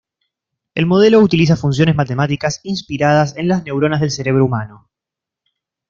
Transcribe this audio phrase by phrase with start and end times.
[0.73, 4.89] El modelo utiliza funciones matemáticas inspiradas en las neuronas del cerebro humano.